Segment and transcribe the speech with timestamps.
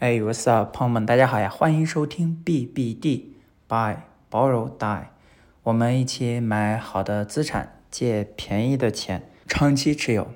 [0.00, 1.48] 哎，What's up，朋友们，大家好呀！
[1.48, 3.96] 欢迎收听 BBD，Buy
[4.30, 5.06] Borrow Die，
[5.64, 10.28] 我们一起买好的资产，借便宜的钱，长期持有。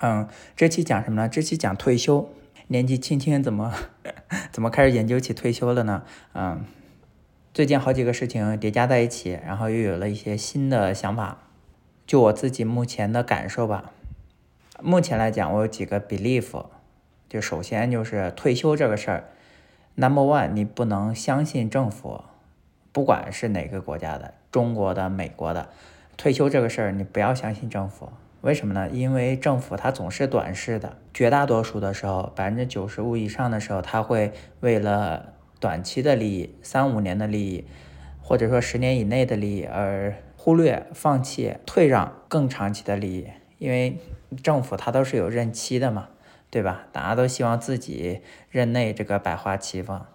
[0.00, 1.26] 嗯，这期讲什么呢？
[1.26, 2.28] 这期讲退休。
[2.66, 3.72] 年纪轻轻怎么
[4.52, 6.02] 怎么开始研究起退休了呢？
[6.34, 6.62] 嗯，
[7.54, 11.38] 最近好几个事情叠加在一起，然后又有了一些新的想法。
[12.06, 13.92] 就我自己目前的感受吧，
[14.82, 16.66] 目前来讲，我有几个 belief。
[17.30, 19.24] 就首先就是退休这个事儿
[19.94, 22.24] ，Number one，你不能相信政府，
[22.90, 25.68] 不管是哪个国家的，中国的、美国的，
[26.16, 28.10] 退休这个事儿你不要相信政府。
[28.40, 28.90] 为什么呢？
[28.90, 37.64] 因为政府它总是短视的，绝大多数的时候，百分之九十五以上的时候，他会为了短期的利益，三五年的利益，
[38.20, 43.28] 或者说十年以内的利益而忽略、放弃、退让更长期的利益。
[43.58, 43.98] 因为
[44.42, 46.08] 政府它都是有任期的嘛。
[46.50, 46.82] 对吧？
[46.90, 48.20] 大家都希望自己
[48.50, 50.06] 任内这个百花齐放，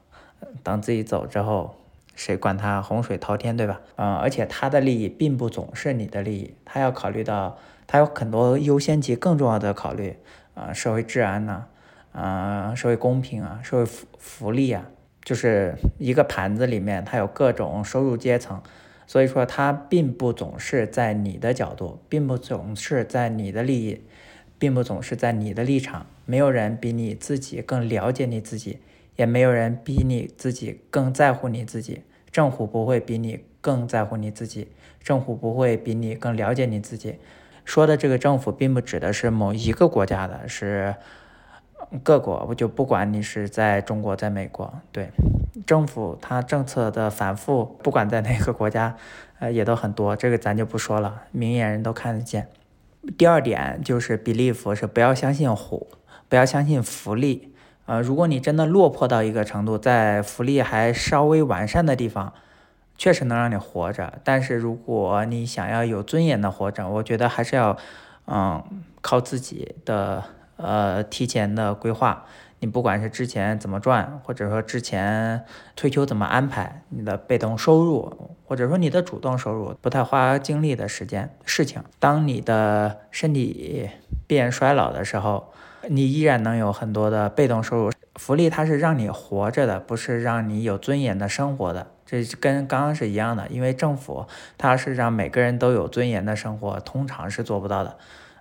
[0.64, 1.78] 等自己走之后，
[2.14, 3.80] 谁管他洪水滔天，对吧？
[3.96, 10.18] 嗯，而且他的利益并不总是你的利益，他要考虑到他有很多优先级更重要的考虑，
[10.54, 11.66] 啊，社会治安呐，
[12.12, 14.86] 啊，社会公平啊，社会福福利啊，
[15.24, 18.62] 就是一个盘子里面它有各种收入阶层，
[19.08, 24.02] 所以说它并不总是在你的角度，并不总是在你的利益。
[24.58, 28.80] 并不总是在你的立场，没有人比你自己更了解你自己，
[29.16, 32.04] 也没有人比你自己更在乎你自己。
[32.32, 34.68] 政府不会比你更在乎你自己，
[35.02, 37.16] 政府不会比你更了解你自己。
[37.64, 40.96] 说的这个政府，并不指的是某一个国家的，是
[42.04, 42.46] 各国。
[42.50, 45.10] 我就不管你是在中国，在美国，对
[45.66, 48.98] 政府它政策的反复，不管在哪个国家，
[49.40, 50.16] 呃，也都很多。
[50.16, 52.50] 这个咱就不说了，明眼人都看得见。
[53.18, 55.88] 第二点就是 belief 是不要相信虎，
[56.28, 57.54] 不要相信福利。
[57.86, 62.34] 呃，如果你真的落魄到一个程度，在福利还稍微完善的地方，
[62.98, 64.14] 确实能让你活着。
[64.24, 67.78] 但是如果你想要有尊严的活着，我觉得还是要，
[68.26, 68.64] 嗯，
[69.02, 70.24] 靠自己的，
[70.58, 72.26] 呃，提前的规划。
[72.60, 75.44] 你不管是之前怎么赚，或者说之前
[75.76, 83.90] 退休怎么安排，你的被动收入，或者说你的主动收入，不太花精力的时间事情，当你的身体
[84.26, 85.52] 变衰老的时候，
[85.90, 87.92] 你依然能有很多的被动收入。
[88.16, 93.46] 福利它是让你活着的，不是让你有尊严的生活的，这跟刚刚是一样的。
[93.50, 94.26] 因为政府
[94.58, 97.98] 它是让每个人都有尊严的生活，通常是做不到的。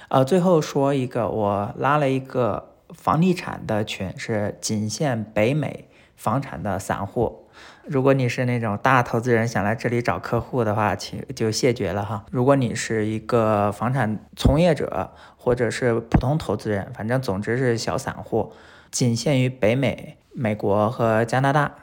[0.08, 2.70] 呃，最后说一个，我拉了一个。
[2.92, 7.48] 房地产的群是仅限北美房产的散户。
[7.84, 12.24] 如果你是那种大投资人想来这里找客户的话，请就谢绝了哈。
[12.30, 18.52] 如果你是一个房产从业者或者是普通投资人，反正总之是小散户，
[18.92, 21.74] 仅限于北美、美国和加拿大。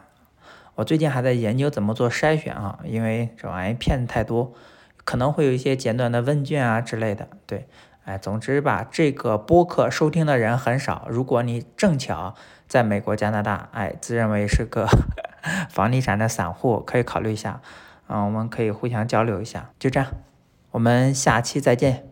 [0.76, 4.54] 我最近还在研究怎么做筛选啊，因为这玩意骗子太多，
[5.04, 7.68] 可能会有一些简短的问卷啊之类的，对。
[8.04, 11.08] 哎，总之吧，这个播客收听的人很少。
[11.10, 12.34] 如果你正巧
[12.68, 14.88] 在美国、加拿大，哎，自认为是个
[15.70, 17.62] 房地产的散户，可以考虑一下。
[18.08, 19.70] 嗯，我们可以互相交流一下。
[19.80, 20.10] 就这样，
[20.72, 22.10] 我们下期再见。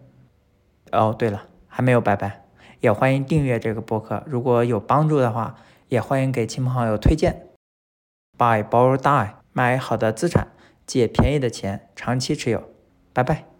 [0.92, 2.44] 哦，对了，还没有拜拜，
[2.80, 4.24] 也欢迎订阅这个播客。
[4.26, 5.56] 如果有帮助的话，
[5.88, 7.48] 也欢迎给亲朋好友推荐。
[8.38, 10.48] Buy, borrow, die，买好的资产，
[10.86, 12.70] 借便宜的钱，长期持有。
[13.12, 13.59] 拜拜。